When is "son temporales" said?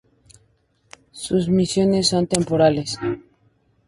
2.07-2.97